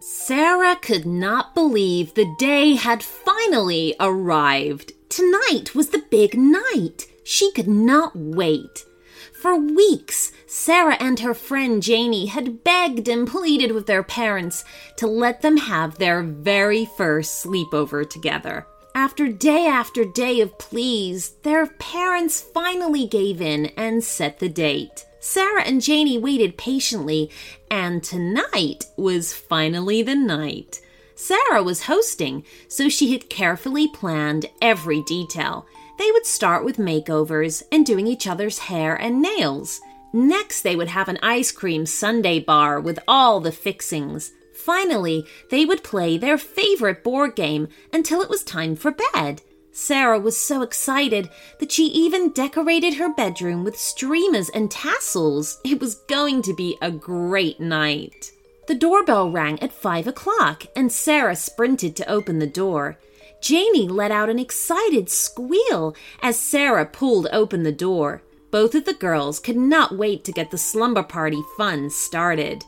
Sarah 0.00 0.76
could 0.76 1.06
not 1.06 1.54
believe 1.54 2.14
the 2.14 2.32
day 2.38 2.76
had 2.76 3.02
finally 3.02 3.96
arrived. 3.98 4.92
Tonight 5.08 5.74
was 5.74 5.88
the 5.88 6.04
big 6.10 6.38
night. 6.38 7.06
She 7.24 7.50
could 7.52 7.66
not 7.66 8.12
wait. 8.14 8.84
For 9.32 9.56
weeks, 9.56 10.30
Sarah 10.46 10.96
and 11.00 11.18
her 11.20 11.34
friend 11.34 11.82
Janie 11.82 12.26
had 12.26 12.62
begged 12.62 13.08
and 13.08 13.26
pleaded 13.26 13.72
with 13.72 13.86
their 13.86 14.04
parents 14.04 14.64
to 14.96 15.06
let 15.08 15.42
them 15.42 15.56
have 15.56 15.98
their 15.98 16.22
very 16.22 16.84
first 16.84 17.44
sleepover 17.44 18.08
together. 18.08 18.66
After 18.94 19.28
day 19.28 19.66
after 19.66 20.04
day 20.04 20.40
of 20.40 20.58
pleas, 20.58 21.30
their 21.42 21.66
parents 21.66 22.40
finally 22.40 23.06
gave 23.06 23.40
in 23.40 23.66
and 23.76 24.02
set 24.02 24.38
the 24.38 24.48
date. 24.48 25.06
Sarah 25.20 25.62
and 25.62 25.82
Janie 25.82 26.18
waited 26.18 26.56
patiently, 26.56 27.30
and 27.70 28.02
tonight 28.02 28.86
was 28.96 29.32
finally 29.32 30.02
the 30.02 30.14
night. 30.14 30.80
Sarah 31.14 31.62
was 31.62 31.82
hosting, 31.82 32.44
so 32.68 32.88
she 32.88 33.12
had 33.12 33.28
carefully 33.28 33.88
planned 33.88 34.46
every 34.62 35.02
detail. 35.02 35.66
They 35.98 36.12
would 36.12 36.26
start 36.26 36.64
with 36.64 36.76
makeovers 36.76 37.64
and 37.72 37.84
doing 37.84 38.06
each 38.06 38.28
other's 38.28 38.58
hair 38.58 38.94
and 38.94 39.20
nails. 39.20 39.80
Next, 40.12 40.62
they 40.62 40.76
would 40.76 40.88
have 40.88 41.08
an 41.08 41.18
ice 41.20 41.50
cream 41.50 41.86
sundae 41.86 42.38
bar 42.38 42.80
with 42.80 43.00
all 43.08 43.40
the 43.40 43.50
fixings. 43.50 44.32
Finally, 44.54 45.26
they 45.50 45.66
would 45.66 45.82
play 45.82 46.16
their 46.16 46.38
favorite 46.38 47.02
board 47.02 47.34
game 47.34 47.68
until 47.92 48.20
it 48.20 48.30
was 48.30 48.44
time 48.44 48.76
for 48.76 48.94
bed. 49.12 49.42
Sarah 49.72 50.18
was 50.18 50.36
so 50.36 50.62
excited 50.62 51.30
that 51.60 51.70
she 51.70 51.84
even 51.84 52.32
decorated 52.32 52.94
her 52.94 53.12
bedroom 53.12 53.64
with 53.64 53.78
streamers 53.78 54.48
and 54.48 54.70
tassels. 54.70 55.60
It 55.64 55.80
was 55.80 55.96
going 56.08 56.42
to 56.42 56.52
be 56.52 56.76
a 56.82 56.90
great 56.90 57.60
night. 57.60 58.32
The 58.66 58.74
doorbell 58.74 59.30
rang 59.30 59.62
at 59.62 59.72
five 59.72 60.06
o'clock, 60.06 60.66
and 60.76 60.92
Sarah 60.92 61.36
sprinted 61.36 61.96
to 61.96 62.10
open 62.10 62.38
the 62.38 62.46
door. 62.46 62.98
Janie 63.40 63.88
let 63.88 64.10
out 64.10 64.28
an 64.28 64.38
excited 64.38 65.08
squeal 65.08 65.94
as 66.22 66.38
Sarah 66.38 66.84
pulled 66.84 67.28
open 67.32 67.62
the 67.62 67.72
door. 67.72 68.22
Both 68.50 68.74
of 68.74 68.84
the 68.84 68.94
girls 68.94 69.40
could 69.40 69.56
not 69.56 69.96
wait 69.96 70.24
to 70.24 70.32
get 70.32 70.50
the 70.50 70.58
slumber 70.58 71.02
party 71.02 71.42
fun 71.56 71.90
started. 71.90 72.64